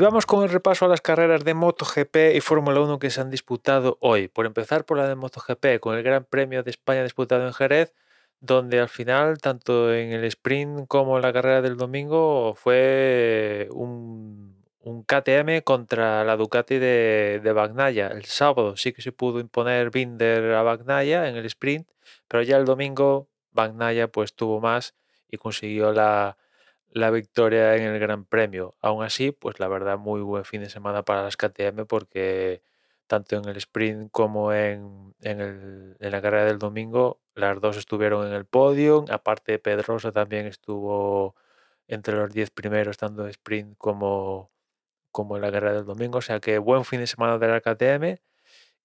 Y 0.00 0.02
vamos 0.02 0.24
con 0.24 0.42
el 0.42 0.48
repaso 0.48 0.86
a 0.86 0.88
las 0.88 1.02
carreras 1.02 1.44
de 1.44 1.52
MotoGP 1.52 2.34
y 2.34 2.40
Fórmula 2.40 2.80
1 2.80 2.98
que 2.98 3.10
se 3.10 3.20
han 3.20 3.28
disputado 3.28 3.98
hoy. 4.00 4.28
Por 4.28 4.46
empezar 4.46 4.86
por 4.86 4.96
la 4.96 5.06
de 5.06 5.14
MotoGP, 5.14 5.78
con 5.78 5.94
el 5.94 6.02
Gran 6.02 6.24
Premio 6.24 6.62
de 6.62 6.70
España 6.70 7.02
disputado 7.02 7.46
en 7.46 7.52
Jerez, 7.52 7.92
donde 8.40 8.80
al 8.80 8.88
final, 8.88 9.42
tanto 9.42 9.92
en 9.92 10.12
el 10.12 10.24
sprint 10.24 10.86
como 10.88 11.16
en 11.16 11.22
la 11.22 11.34
carrera 11.34 11.60
del 11.60 11.76
domingo, 11.76 12.54
fue 12.54 13.68
un, 13.72 14.56
KTM 15.06 15.60
contra 15.64 16.24
la 16.24 16.38
Ducati 16.38 16.78
de, 16.78 17.42
de 17.44 17.52
Bagnaya. 17.52 18.06
El 18.06 18.24
sábado 18.24 18.78
sí 18.78 18.94
que 18.94 19.02
se 19.02 19.12
pudo 19.12 19.38
imponer 19.38 19.90
Binder 19.90 20.54
a 20.54 20.62
Bagnaya 20.62 21.28
en 21.28 21.36
el 21.36 21.44
sprint, 21.44 21.86
pero 22.26 22.42
ya 22.42 22.56
el 22.56 22.64
domingo 22.64 23.28
Bagnaya 23.52 24.08
pues 24.08 24.32
tuvo 24.32 24.62
más 24.62 24.94
y 25.30 25.36
consiguió 25.36 25.92
la, 25.92 26.38
la 26.90 27.10
victoria 27.10 27.76
en 27.76 27.82
el 27.82 27.98
Gran 27.98 28.24
Premio. 28.24 28.76
Aún 28.80 29.04
así, 29.04 29.32
pues 29.32 29.60
la 29.60 29.68
verdad, 29.68 29.98
muy 29.98 30.20
buen 30.22 30.44
fin 30.44 30.60
de 30.62 30.70
semana 30.70 31.04
para 31.04 31.22
las 31.22 31.36
KTM 31.36 31.86
porque 31.86 32.62
tanto 33.10 33.36
en 33.36 33.48
el 33.48 33.56
sprint 33.56 34.10
como 34.12 34.52
en, 34.52 35.14
en, 35.22 35.96
la 36.00 36.22
carrera 36.22 36.44
del 36.44 36.58
domingo, 36.58 37.20
las 37.34 37.60
dos 37.60 37.76
estuvieron 37.76 38.26
en 38.28 38.34
el 38.34 38.46
podio. 38.46 39.04
Aparte, 39.10 39.58
Pedrosa 39.58 40.12
también 40.12 40.46
estuvo 40.46 41.34
entre 41.88 42.14
los 42.16 42.32
10 42.32 42.50
primeros, 42.52 42.98
tanto 42.98 43.24
en 43.24 43.30
sprint 43.30 43.76
como, 43.78 44.52
como 45.12 45.36
en 45.36 45.42
la 45.42 45.52
carrera 45.52 45.74
del 45.74 45.86
domingo. 45.86 46.18
O 46.18 46.22
sea 46.22 46.40
que 46.40 46.58
buen 46.58 46.84
fin 46.84 47.00
de 47.00 47.06
semana 47.08 47.38
de 47.38 47.48
la 47.48 47.60
KTM. 47.60 48.20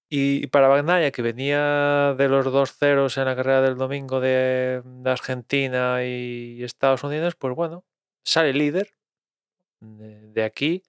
Y 0.08 0.46
para 0.48 0.68
Bagnaia, 0.68 1.10
que 1.12 1.22
venía 1.22 2.14
de 2.16 2.28
los 2.28 2.44
dos 2.46 2.72
ceros 2.76 3.16
en 3.18 3.26
la 3.26 3.36
carrera 3.36 3.60
del 3.62 3.76
domingo 3.76 4.20
de, 4.20 4.82
de 4.84 5.10
Argentina 5.10 6.04
y 6.04 6.62
Estados 6.62 7.02
Unidos, 7.04 7.34
pues 7.36 7.54
bueno, 7.56 7.84
sale 8.26 8.52
líder 8.52 8.92
de 9.80 10.42
aquí 10.42 10.82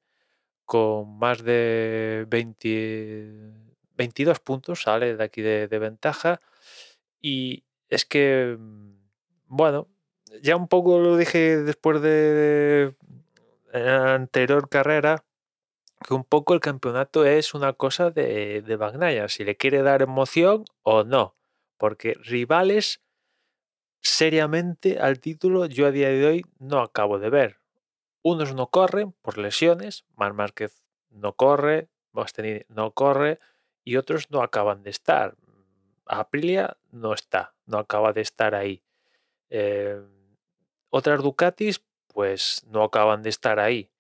con 0.65 1.17
más 1.19 1.43
de 1.43 2.25
22 2.29 4.39
puntos, 4.39 4.81
sale 4.81 5.15
de 5.15 5.23
aquí 5.23 5.41
de, 5.41 5.67
ventaja. 5.79 6.41
Y 7.21 7.63
es 7.89 8.05
que, 8.05 8.57
mm, 8.59 8.95
bueno, 9.47 9.87
ya 10.41 10.55
un 10.55 10.67
poco 10.67 10.99
lo 10.99 11.15
dije 11.15 11.57
después 11.63 12.01
de, 12.01 12.95
la 13.71 14.15
anterior 14.15 14.67
carrera, 14.69 15.23
que 16.07 16.13
un 16.15 16.23
poco 16.23 16.53
el 16.53 16.59
campeonato 16.59 17.25
es 17.25 17.53
una 17.53 17.73
cosa 17.73 18.11
de, 18.11 18.61
de 18.61 19.29
si 19.29 19.43
le 19.43 19.57
quiere 19.57 19.81
dar 19.83 20.01
emoción 20.01 20.65
o 20.83 21.03
no, 21.03 21.35
porque 21.77 22.13
rivales 22.15 23.01
seriamente 24.07 24.99
al 24.99 25.19
título 25.19 25.65
yo 25.65 25.85
a 25.87 25.91
día 25.91 26.09
de 26.09 26.25
hoy 26.25 26.45
no 26.59 26.79
acabo 26.79 27.19
de 27.19 27.29
ver. 27.29 27.59
Unos 28.21 28.53
no 28.53 28.67
corren 28.67 29.11
por 29.21 29.37
lesiones, 29.37 30.05
Mar 30.15 30.33
Márquez 30.33 30.83
no 31.09 31.33
corre, 31.33 31.89
Bastianini 32.11 32.61
no 32.69 32.91
corre 32.91 33.39
y 33.83 33.97
otros 33.97 34.31
no 34.31 34.41
acaban 34.41 34.83
de 34.83 34.89
estar. 34.89 35.35
Aprilia 36.05 36.77
no 36.91 37.13
está, 37.13 37.53
no 37.65 37.77
acaba 37.77 38.13
de 38.13 38.21
estar 38.21 38.55
ahí. 38.55 38.81
Eh, 39.49 40.01
otras 40.89 41.21
Ducatis 41.21 41.83
pues 42.07 42.65
no 42.67 42.83
acaban 42.83 43.23
de 43.23 43.29
estar 43.29 43.59
ahí. 43.59 43.91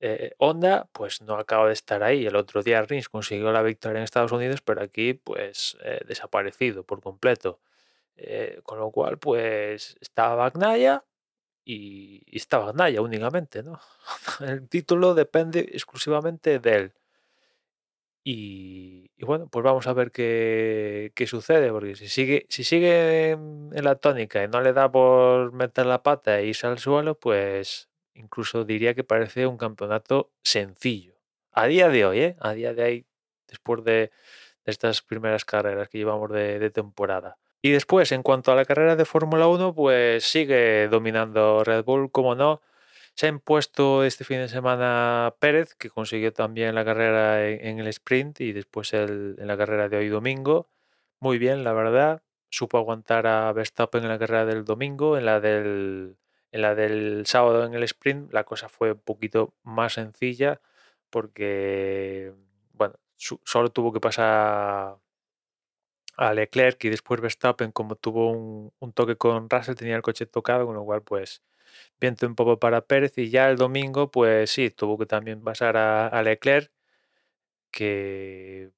Eh, 0.00 0.34
Honda 0.38 0.88
pues 0.92 1.22
no 1.22 1.36
acaba 1.36 1.66
de 1.66 1.72
estar 1.72 2.02
ahí. 2.02 2.26
El 2.26 2.36
otro 2.36 2.62
día 2.62 2.82
Rins 2.82 3.08
consiguió 3.08 3.50
la 3.52 3.62
victoria 3.62 3.98
en 3.98 4.04
Estados 4.04 4.32
Unidos, 4.32 4.60
pero 4.60 4.82
aquí 4.82 5.14
pues 5.14 5.76
eh, 5.82 6.00
desaparecido 6.06 6.84
por 6.84 7.00
completo. 7.00 7.58
Eh, 8.16 8.60
con 8.64 8.78
lo 8.78 8.90
cual, 8.90 9.18
pues 9.18 9.96
estaba 10.00 10.34
Bagnaya 10.36 11.04
y, 11.64 12.24
estaba 12.36 12.66
Bagnaya 12.66 13.02
únicamente, 13.02 13.62
¿no? 13.62 13.80
El 14.40 14.68
título 14.68 15.14
depende 15.14 15.60
exclusivamente 15.60 16.58
de 16.58 16.74
él. 16.76 16.94
Y, 18.28 19.08
bueno, 19.24 19.48
pues 19.48 19.62
vamos 19.64 19.86
a 19.86 19.92
ver 19.92 20.10
qué, 20.10 21.12
qué, 21.14 21.26
sucede, 21.28 21.70
porque 21.70 21.94
si 21.94 22.08
sigue, 22.08 22.46
si 22.48 22.64
sigue 22.64 23.30
en 23.30 23.84
la 23.84 23.94
tónica 23.96 24.42
y 24.42 24.48
no 24.48 24.60
le 24.60 24.72
da 24.72 24.90
por 24.90 25.52
meter 25.52 25.86
la 25.86 26.02
pata 26.02 26.40
e 26.40 26.46
irse 26.46 26.66
al 26.66 26.78
suelo, 26.80 27.18
pues 27.18 27.88
incluso 28.14 28.64
diría 28.64 28.94
que 28.94 29.04
parece 29.04 29.46
un 29.46 29.56
campeonato 29.58 30.32
sencillo. 30.42 31.14
A 31.52 31.66
día 31.66 31.88
de 31.88 32.04
hoy, 32.06 32.20
¿eh? 32.20 32.36
A 32.40 32.52
día 32.54 32.74
de 32.74 32.82
hoy, 32.84 33.06
después 33.48 33.84
de, 33.84 34.10
estas 34.64 35.02
primeras 35.02 35.44
carreras 35.44 35.88
que 35.88 35.98
llevamos 35.98 36.30
de 36.32 36.70
temporada. 36.70 37.38
Y 37.66 37.72
después, 37.72 38.12
en 38.12 38.22
cuanto 38.22 38.52
a 38.52 38.54
la 38.54 38.64
carrera 38.64 38.94
de 38.94 39.04
Fórmula 39.04 39.48
1, 39.48 39.74
pues 39.74 40.22
sigue 40.22 40.86
dominando 40.86 41.64
Red 41.64 41.82
Bull, 41.84 42.12
como 42.12 42.36
no. 42.36 42.62
Se 43.16 43.26
ha 43.26 43.28
impuesto 43.28 44.04
este 44.04 44.22
fin 44.22 44.36
de 44.38 44.48
semana 44.48 45.34
Pérez, 45.40 45.74
que 45.74 45.90
consiguió 45.90 46.32
también 46.32 46.76
la 46.76 46.84
carrera 46.84 47.44
en, 47.48 47.80
el 47.80 47.88
sprint 47.88 48.40
y 48.40 48.52
después 48.52 48.92
en 48.94 49.44
la 49.48 49.56
carrera 49.56 49.88
de 49.88 49.96
hoy 49.96 50.08
domingo. 50.08 50.68
Muy 51.18 51.38
bien, 51.38 51.64
la 51.64 51.72
verdad. 51.72 52.22
Supo 52.50 52.78
aguantar 52.78 53.26
a 53.26 53.52
Verstappen 53.52 54.04
en 54.04 54.10
la 54.10 54.18
carrera 54.20 54.44
del 54.46 54.64
domingo, 54.64 55.18
en 55.18 55.24
la 55.26 55.40
del, 55.40 56.18
en 56.52 56.62
la 56.62 56.76
del 56.76 57.26
sábado 57.26 57.64
en 57.64 57.74
el 57.74 57.82
sprint 57.82 58.32
la 58.32 58.44
cosa 58.44 58.68
fue 58.68 58.92
un 58.92 59.00
poquito 59.00 59.54
más 59.64 59.94
sencilla 59.94 60.60
porque, 61.10 62.32
bueno, 62.74 62.94
solo 63.16 63.70
tuvo 63.72 63.92
que 63.92 64.00
pasar 64.00 64.98
a 66.16 66.32
Leclerc 66.34 66.82
y 66.84 66.90
después 66.90 67.20
Verstappen, 67.20 67.72
como 67.72 67.96
tuvo 67.96 68.30
un, 68.32 68.92
toque 68.94 69.16
con 69.16 69.48
Russell, 69.50 69.74
tenía 69.74 69.96
el 69.96 70.02
coche 70.02 70.26
tocado, 70.26 70.66
con 70.66 70.74
lo 70.74 70.84
cual, 70.84 71.02
pues, 71.02 71.42
viento 72.00 72.26
un 72.26 72.34
poco 72.34 72.58
para 72.58 72.82
Pérez. 72.82 73.18
Y 73.18 73.30
ya 73.30 73.50
el 73.50 73.56
domingo, 73.56 74.10
pues 74.10 74.50
sí, 74.50 74.70
tuvo 74.70 74.98
que 74.98 75.06
también 75.06 75.42
pasar 75.42 75.76
a, 75.76 76.22
Leclerc, 76.22 76.70
que, 77.70 78.70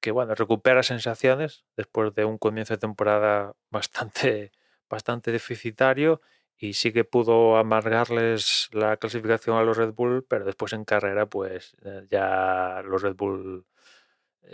que, 0.00 0.10
bueno, 0.10 0.34
recupera 0.34 0.82
sensaciones 0.82 1.64
después 1.76 2.14
de 2.14 2.24
un 2.24 2.38
comienzo 2.38 2.74
de 2.74 2.78
temporada 2.78 3.54
bastante, 3.70 4.52
bastante 4.88 5.32
deficitario. 5.32 6.20
Y 6.58 6.74
sí 6.74 6.92
que 6.92 7.04
pudo 7.04 7.58
amargarles 7.58 8.70
la 8.72 8.96
clasificación 8.96 9.58
a 9.58 9.62
los 9.62 9.76
Red 9.76 9.92
Bull, 9.92 10.24
pero 10.26 10.46
después 10.46 10.72
en 10.72 10.84
carrera, 10.86 11.26
pues 11.26 11.76
eh, 11.84 12.06
ya 12.10 12.82
los 12.86 13.02
Red 13.02 13.14
Bull 13.14 13.66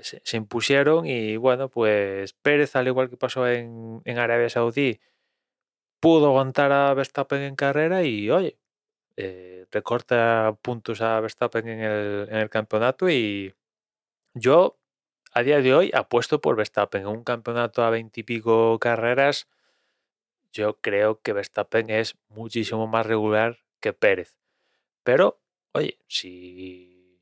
se, 0.03 0.37
impusieron 0.37 1.07
y 1.07 1.37
bueno, 1.37 1.69
pues 1.69 2.33
Pérez, 2.35 2.77
al 2.77 2.89
igual 2.89 3.11
que 3.11 3.17
pasó 3.17 3.47
en, 3.49 4.03
Arabia 4.07 4.51
Saudí, 4.51 5.01
pudo 6.01 6.27
aguantar 6.29 6.73
a 6.73 6.95
Verstappen 6.95 7.43
en 7.43 7.57
carrera 7.57 8.03
y 8.05 8.31
oye, 8.31 8.59
eh, 9.17 9.67
recorta 9.71 10.57
puntos 10.63 11.01
a 11.01 11.21
Verstappen 11.21 11.69
en 11.69 11.81
el, 11.81 12.29
en 12.31 12.37
el 12.37 12.51
campeonato 12.51 13.09
y 13.11 13.55
yo 14.35 14.79
a 15.33 15.43
día 15.43 15.61
de 15.61 15.75
hoy 15.75 15.91
apuesto 15.95 16.41
por 16.41 16.57
Verstappen 16.57 17.03
en 17.03 17.09
un 17.09 17.25
campeonato 17.25 17.83
a 17.83 17.91
veintipico 17.91 18.79
carreras. 18.79 19.49
Yo 20.53 20.79
creo 20.81 21.21
que 21.23 21.33
Verstappen 21.33 21.89
es 21.91 22.17
muchísimo 22.29 22.87
más 22.87 23.07
regular 23.07 23.59
que 23.81 23.93
Pérez. 23.95 24.39
Pero, 25.03 25.41
oye, 25.73 25.99
si 26.09 27.21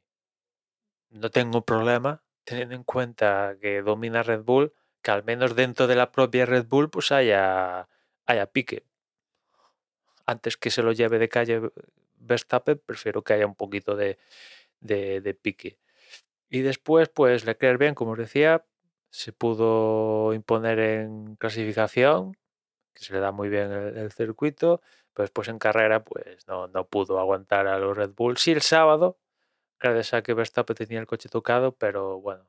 no 1.10 1.30
tengo 1.30 1.62
problema 1.64 2.22
teniendo 2.50 2.74
en 2.74 2.82
cuenta 2.82 3.56
que 3.60 3.80
domina 3.80 4.24
Red 4.24 4.42
Bull, 4.42 4.74
que 5.02 5.12
al 5.12 5.22
menos 5.24 5.54
dentro 5.54 5.86
de 5.86 5.94
la 5.94 6.10
propia 6.10 6.46
Red 6.46 6.66
Bull 6.66 6.90
pues 6.90 7.12
haya, 7.12 7.88
haya 8.26 8.46
pique. 8.46 8.84
Antes 10.26 10.56
que 10.56 10.70
se 10.70 10.82
lo 10.82 10.90
lleve 10.90 11.20
de 11.20 11.28
calle 11.28 11.70
Verstappen, 12.16 12.82
prefiero 12.84 13.22
que 13.22 13.34
haya 13.34 13.46
un 13.46 13.54
poquito 13.54 13.96
de, 13.96 14.18
pique. 15.40 15.78
Y 16.48 16.62
después, 16.62 17.08
pues 17.08 17.44
Leclerc 17.44 17.78
bien, 17.78 17.94
como 17.94 18.12
os 18.12 18.18
decía, 18.18 18.64
se 19.10 19.32
pudo 19.32 20.34
imponer 20.34 20.80
en 20.80 21.36
clasificación, 21.36 22.36
que 22.92 23.04
se 23.04 23.12
le 23.12 23.20
da 23.20 23.30
muy 23.30 23.48
bien 23.48 23.70
el, 23.70 24.10
circuito, 24.10 24.80
pero 25.14 25.22
después 25.22 25.46
en 25.46 25.60
carrera, 25.60 26.02
pues 26.02 26.48
no, 26.48 26.66
no 26.66 26.88
pudo 26.88 27.20
aguantar 27.20 27.68
a 27.68 27.78
los 27.78 27.96
Red 27.96 28.10
Bull. 28.10 28.38
Sí, 28.38 28.50
el 28.50 28.62
sábado, 28.62 29.19
gracias 29.80 30.14
a 30.14 30.22
que 30.22 30.34
Verstappen 30.34 30.76
tenía 30.76 31.00
el 31.00 31.06
coche 31.06 31.28
tocado, 31.28 31.76
pero 31.76 32.20
bueno, 32.20 32.46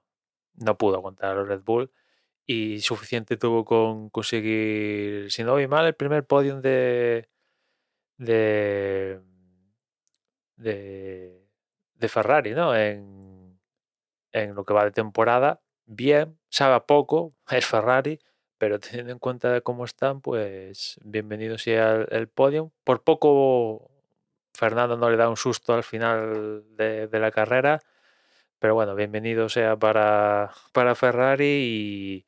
no 0.55 0.77
pudo 0.77 0.95
aguantar 0.97 1.35
los 1.35 1.47
Red 1.47 1.61
Bull 1.61 1.91
y 2.45 2.81
suficiente 2.81 3.37
tuvo 3.37 3.65
con 3.65 4.09
conseguir, 4.09 5.31
si 5.31 5.43
no 5.43 5.53
voy 5.53 5.67
mal, 5.67 5.85
el 5.85 5.95
primer 5.95 6.25
podium 6.25 6.61
de, 6.61 7.29
de, 8.17 9.21
de, 10.57 12.09
Ferrari, 12.09 12.51
¿no? 12.51 12.75
En, 12.75 13.59
en 14.31 14.55
lo 14.55 14.65
que 14.65 14.73
va 14.73 14.85
de 14.85 14.91
temporada, 14.91 15.61
bien, 15.85 16.39
sabe 16.49 16.81
poco, 16.81 17.35
es 17.49 17.65
Ferrari, 17.65 18.19
pero 18.57 18.79
teniendo 18.79 19.13
en 19.13 19.19
cuenta 19.19 19.61
cómo 19.61 19.85
están, 19.85 20.21
pues 20.21 20.99
bienvenido 21.03 21.57
sea 21.57 21.93
el, 21.93 22.07
el 22.11 22.27
podium. 22.29 22.71
Por 22.83 23.03
poco 23.03 23.90
Fernando 24.53 24.97
no 24.97 25.09
le 25.09 25.17
da 25.17 25.29
un 25.29 25.37
susto 25.37 25.73
al 25.73 25.83
final 25.83 26.63
de, 26.75 27.07
la 27.11 27.31
carrera, 27.31 27.81
pero 28.59 28.75
bueno, 28.75 28.95
bienvenido 28.95 29.49
sea 29.49 29.77
para, 29.77 30.51
para 30.73 30.95
Ferrari 30.95 32.25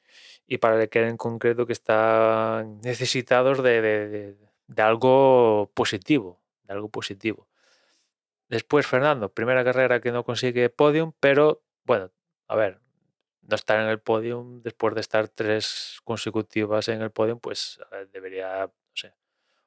y, 0.47 0.57
para 0.57 0.81
el 0.81 0.89
que 0.89 1.07
en 1.07 1.17
concreto 1.17 1.65
que 1.65 1.73
están 1.73 2.79
necesitados 2.81 3.63
de, 3.63 4.35
algo 4.77 5.71
positivo, 5.73 6.41
de 6.63 6.73
algo 6.73 6.89
positivo. 6.89 7.47
Después 8.49 8.85
Fernando, 8.85 9.33
primera 9.33 9.63
carrera 9.63 9.99
que 9.99 10.11
no 10.11 10.23
consigue 10.23 10.69
podium, 10.69 11.13
pero 11.19 11.63
bueno, 11.85 12.11
a 12.47 12.55
ver, 12.55 12.79
no 13.41 13.55
estar 13.55 13.79
en 13.79 13.87
el 13.87 13.99
podium 13.99 14.61
después 14.61 14.95
de 14.95 15.01
estar 15.01 15.27
tres 15.27 15.99
consecutivas 16.03 16.87
en 16.87 17.01
el 17.01 17.11
podium, 17.11 17.39
pues 17.39 17.79
debería, 18.11 18.69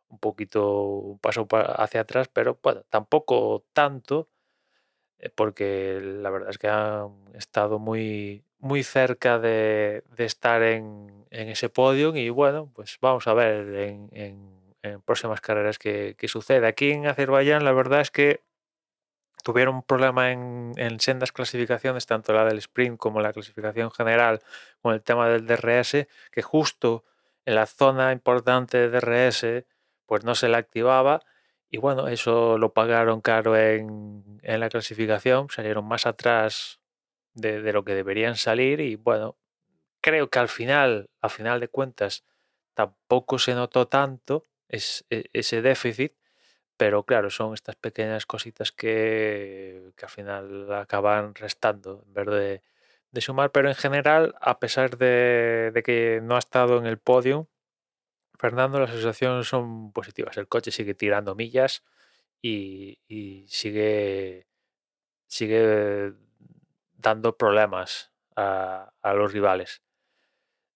un 0.09 0.19
poquito 0.19 0.81
un 0.81 1.19
paso 1.19 1.47
hacia 1.51 2.03
atrás, 2.03 2.29
pero 2.33 2.59
bueno, 2.63 2.83
tampoco 2.91 3.65
tanto, 3.73 4.29
eh, 5.19 5.31
porque 5.31 6.01
la 6.01 6.31
verdad 6.31 6.51
es 6.51 6.59
que 6.59 6.69
han 6.69 7.11
estado 7.35 7.79
muy, 7.79 8.45
muy 8.59 8.83
cerca 8.83 9.39
de, 9.39 10.05
estar 10.19 10.63
en, 10.63 11.27
ese 11.31 11.69
podium 11.69 12.17
y 12.17 12.31
bueno, 12.31 12.71
pues 12.75 12.99
vamos 13.01 13.27
a 13.27 13.35
ver 13.35 14.09
en, 14.13 14.57
próximas 15.05 15.41
carreras 15.41 15.79
qué, 15.79 16.17
sucede. 16.29 16.67
Aquí 16.67 16.93
en 16.93 17.07
Azerbaiyán 17.07 17.65
la 17.65 17.73
verdad 17.73 18.01
es 18.01 18.11
que 18.11 18.43
tuvieron 19.43 19.77
un 19.77 19.83
problema 19.83 20.33
en, 20.33 21.01
sendas 21.01 21.33
clasificaciones, 21.33 22.07
tanto 22.07 22.33
la 22.33 22.45
del 22.45 22.59
sprint 22.59 22.97
como 22.99 23.21
la 23.21 23.33
clasificación 23.33 23.91
general, 23.91 24.43
con 24.81 24.95
el 24.95 25.03
tema 25.03 25.29
del 25.29 25.47
DRS, 25.47 26.07
que 26.31 26.43
justo 26.43 27.05
en 27.45 27.55
la 27.55 27.67
zona 27.67 28.13
importante 28.13 28.89
de 28.89 28.91
DRS, 28.91 29.65
pues 30.07 30.25
no 30.25 30.35
se 30.35 30.49
la 30.49 30.59
activaba. 30.59 31.21
Y 31.71 31.79
bueno, 31.79 32.09
eso 32.09 32.59
lo 32.59 32.73
pagaron 32.73 33.21
caro 33.21 33.57
en, 33.57 34.41
la 34.43 34.69
clasificación, 34.69 35.49
salieron 35.51 35.87
más 35.87 36.07
atrás 36.07 36.81
de, 37.35 37.73
lo 37.73 37.85
que 37.85 37.95
deberían 37.95 38.37
salir. 38.37 38.81
Y 38.81 38.97
bueno, 38.97 39.37
creo 40.01 40.31
que 40.31 40.39
al 40.39 40.49
final, 40.49 41.11
a 41.21 41.29
final 41.29 41.61
de 41.61 41.69
cuentas, 41.69 42.25
tampoco 42.75 43.39
se 43.39 43.55
notó 43.55 43.89
tanto 43.89 44.45
e, 44.69 44.81
ese 45.33 45.63
déficit 45.63 46.15
pero 46.77 47.05
claro, 47.05 47.31
son 47.31 47.55
estas 47.55 47.77
pequeñas 47.77 48.27
cositas 48.27 48.73
que, 48.73 49.93
al 50.03 50.09
final 50.09 50.73
acaban 50.75 51.35
restando 51.35 52.05
en 52.07 52.15
vez 52.15 52.63
de, 53.13 53.21
sumar. 53.21 53.51
Pero 53.51 53.69
en 53.69 53.75
general, 53.75 54.35
a 54.41 54.59
pesar 54.61 54.99
de, 54.99 55.83
que 55.85 56.21
no 56.23 56.37
ha 56.37 56.39
estado 56.39 56.79
en 56.79 56.87
el 56.87 56.99
podio, 56.99 57.49
Fernando, 58.39 58.81
las 58.81 58.91
sensaciones 58.91 59.47
son 59.47 59.93
positivas. 59.93 60.37
El 60.37 60.49
coche 60.49 60.71
sigue 60.71 60.95
tirando 60.95 61.35
millas 61.35 61.85
y, 62.43 62.99
sigue, 63.49 64.47
sigue 65.27 66.13
dando 66.95 67.37
problemas 67.37 68.13
a, 68.37 68.93
los 69.15 69.33
rivales. 69.33 69.83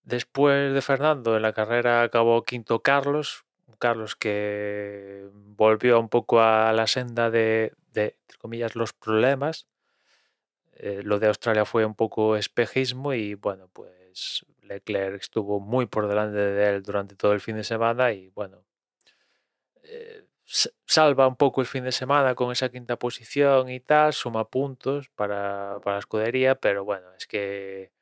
Después 0.03 0.73
de 0.73 0.83
Fernando, 0.83 1.37
en 1.37 1.43
la 1.43 1.53
carrera 1.53 2.03
acabó 2.03 2.43
quinto 2.43 2.83
Carlos, 2.83 3.45
Carlos, 3.79 4.17
que 4.17 5.29
volvió 5.33 6.01
un 6.01 6.09
poco 6.09 6.41
a 6.41 6.73
la 6.73 6.87
senda 6.87 7.31
de, 7.31 7.75
entre 7.95 8.39
comillas, 8.39 8.77
los 8.77 8.93
problemas. 8.93 9.67
Eh, 10.73 11.03
lo 11.05 11.19
de 11.19 11.29
Australia 11.29 11.65
fue 11.65 11.85
un 11.85 11.95
poco 11.95 12.37
espejismo 12.37 13.13
y 13.15 13.35
bueno, 13.35 13.69
pues 13.73 14.45
Leclerc 14.71 15.21
estuvo 15.21 15.61
muy 15.61 15.87
por 15.87 16.09
delante 16.09 16.39
de 16.39 16.69
él 16.69 16.83
durante 16.83 17.17
todo 17.17 17.33
el 17.33 17.41
fin 17.41 17.57
de 17.57 17.65
semana 17.65 18.13
y 18.13 18.29
bueno, 18.31 18.65
eh, 19.83 20.25
salva 20.87 21.29
un 21.29 21.37
poco 21.37 21.61
el 21.61 21.67
fin 21.67 21.85
de 21.85 21.93
semana 21.93 22.35
con 22.35 22.53
esa 22.53 22.71
quinta 22.71 22.97
posición 22.97 23.69
y 23.71 23.81
tal, 23.81 24.13
suma 24.13 24.49
puntos 24.49 25.09
para, 25.11 25.79
para 25.83 25.97
la 25.97 26.01
escudería, 26.01 26.55
pero 26.57 26.85
bueno, 26.85 27.13
es 27.15 27.27
que 27.27 27.93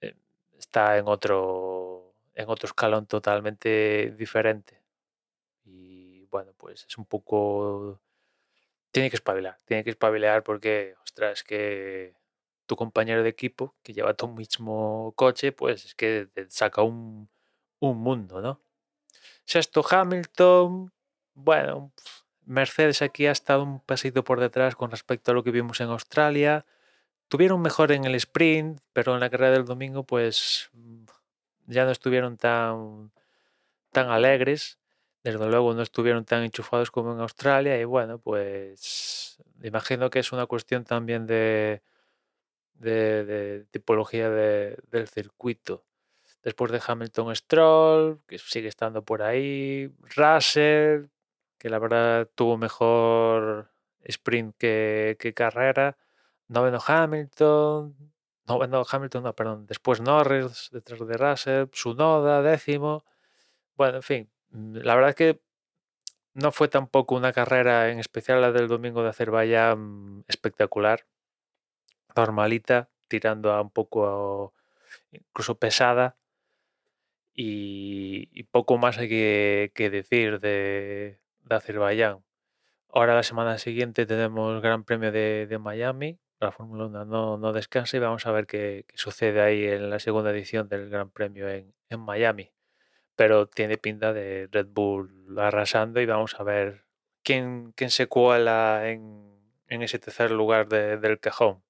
eh, 0.00 0.14
está 0.58 0.98
en 0.98 1.08
otro 1.08 1.96
en 2.36 2.48
otro 2.50 2.66
escalón 2.68 3.06
totalmente 3.06 4.14
diferente. 4.16 4.82
Y 5.64 6.26
bueno, 6.26 6.52
pues 6.56 6.84
es 6.88 6.98
un 6.98 7.06
poco... 7.06 8.00
Tiene 8.92 9.10
que 9.10 9.16
espabilar, 9.16 9.58
tiene 9.64 9.84
que 9.84 9.90
espabilar 9.90 10.42
porque, 10.42 10.94
ostras, 11.02 11.42
que 11.42 12.14
tu 12.66 12.76
compañero 12.76 13.22
de 13.22 13.28
equipo 13.28 13.74
que 13.82 13.92
lleva 13.92 14.14
tu 14.14 14.28
mismo 14.28 15.12
coche, 15.16 15.52
pues 15.52 15.84
es 15.86 15.94
que 15.94 16.28
te 16.32 16.50
saca 16.50 16.82
un, 16.82 17.28
un 17.80 17.98
mundo, 17.98 18.40
¿no? 18.40 18.60
Sexto 19.44 19.84
Hamilton, 19.88 20.92
bueno, 21.34 21.92
Mercedes 22.44 23.02
aquí 23.02 23.26
ha 23.26 23.32
estado 23.32 23.62
un 23.62 23.80
pasito 23.80 24.24
por 24.24 24.40
detrás 24.40 24.76
con 24.76 24.90
respecto 24.90 25.30
a 25.30 25.34
lo 25.34 25.44
que 25.44 25.50
vimos 25.50 25.80
en 25.80 25.88
Australia. 25.88 26.66
Tuvieron 27.28 27.60
mejor 27.62 27.92
en 27.92 28.04
el 28.04 28.14
sprint, 28.16 28.80
pero 28.92 29.14
en 29.14 29.20
la 29.20 29.30
carrera 29.30 29.52
del 29.52 29.64
domingo, 29.64 30.04
pues 30.04 30.70
ya 31.66 31.84
no 31.84 31.90
estuvieron 31.90 32.36
tan, 32.36 33.12
tan 33.90 34.10
alegres, 34.10 34.78
desde 35.24 35.44
luego 35.46 35.74
no 35.74 35.82
estuvieron 35.82 36.24
tan 36.24 36.44
enchufados 36.44 36.90
como 36.90 37.12
en 37.12 37.20
Australia 37.20 37.78
y 37.80 37.84
bueno, 37.84 38.18
pues 38.18 39.38
imagino 39.62 40.08
que 40.08 40.20
es 40.20 40.32
una 40.32 40.46
cuestión 40.46 40.84
también 40.84 41.26
de, 41.26 41.82
de, 42.78 43.66
tipología 43.70 44.30
del 44.30 45.08
circuito. 45.08 45.84
Después 46.42 46.70
de 46.70 46.80
Hamilton 46.86 47.34
Stroll, 47.34 48.20
que 48.26 48.38
sigue 48.38 48.68
estando 48.68 49.04
por 49.04 49.22
ahí, 49.22 49.92
Russell, 50.14 51.06
que 51.58 51.68
la 51.70 51.78
verdad 51.78 52.28
tuvo 52.34 52.56
mejor 52.56 53.72
sprint 54.04 54.56
que, 54.56 55.16
que 55.18 55.34
carrera, 55.34 55.96
noveno 56.48 56.78
Hamilton, 56.86 57.96
no, 58.46 58.84
Hamilton, 58.88 59.24
no, 59.24 59.34
perdón, 59.34 59.66
después 59.66 60.00
Norris, 60.00 60.68
detrás 60.72 61.00
de 61.06 61.16
Russell, 61.16 61.66
Sunoda, 61.72 62.42
décimo. 62.42 63.04
Bueno, 63.76 63.96
en 63.96 64.02
fin, 64.02 64.30
mm, 64.50 64.76
la 64.78 64.94
verdad 64.94 65.10
es 65.10 65.16
que 65.16 65.40
no 66.34 66.52
fue 66.52 66.68
tampoco 66.68 67.16
una 67.16 67.32
carrera, 67.32 67.90
en 67.90 67.98
especial 67.98 68.40
la 68.40 68.52
del 68.52 68.68
domingo 68.68 69.02
de 69.02 69.10
Azerbaiyán, 69.10 70.24
espectacular, 70.28 71.06
normalita, 72.16 72.88
tirando 73.08 73.52
a 73.52 73.60
un 73.60 73.70
poco 73.70 74.54
incluso 75.12 75.58
pesada. 75.58 76.16
Y, 77.34 78.44
poco 78.44 78.78
más 78.78 78.98
hay 78.98 79.08
que, 79.08 79.90
decir 79.90 80.40
de, 80.40 81.18
Azerbaiyán. 81.50 82.24
Ahora 82.90 83.14
la 83.14 83.22
semana 83.22 83.58
siguiente 83.58 84.06
tenemos 84.06 84.62
Gran 84.62 84.84
Premio 84.84 85.12
de 85.12 85.58
Miami, 85.60 86.18
la 86.40 86.52
Fórmula 86.52 86.86
1 86.86 87.04
no, 87.06 87.38
no, 87.38 87.52
descansa 87.52 87.96
y 87.96 88.00
vamos 88.00 88.26
a 88.26 88.32
ver 88.32 88.46
qué, 88.46 88.84
sucede 88.94 89.40
ahí 89.40 89.64
en 89.64 89.88
la 89.90 89.98
segunda 89.98 90.30
edición 90.30 90.68
del 90.68 90.90
Gran 90.90 91.10
Premio 91.10 91.48
en, 91.48 91.72
Miami. 91.98 92.52
Pero 93.14 93.46
tiene 93.46 93.78
pinta 93.78 94.12
de 94.12 94.48
Red 94.52 94.66
Bull 94.68 95.38
arrasando 95.38 96.00
y 96.00 96.06
vamos 96.06 96.38
a 96.38 96.42
ver 96.42 96.84
quién, 97.22 97.72
quién 97.74 97.90
se 97.90 98.06
cuela 98.06 98.88
en, 98.90 99.24
ese 99.68 99.98
tercer 99.98 100.30
lugar 100.30 100.68
del 100.68 101.18
cajón, 101.20 101.62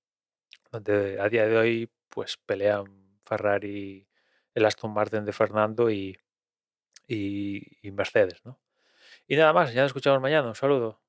a 0.76 1.28
día 1.28 1.46
de 1.46 1.56
hoy 1.56 1.90
pues 2.08 2.36
pelean 2.38 3.18
Ferrari, 3.24 4.08
el 4.54 4.64
Aston 4.64 4.92
Martin 4.92 5.24
de 5.24 5.32
Fernando 5.32 5.90
y, 5.90 6.18
y, 7.06 7.86
y 7.86 7.90
Mercedes. 7.92 8.44
¿no? 8.44 8.60
Y 9.26 9.36
nada 9.36 9.52
más, 9.52 9.72
ya 9.74 9.82
nos 9.82 9.90
escuchamos 9.90 10.20
mañana. 10.20 10.48
Un 10.48 10.54
saludo. 10.54 11.00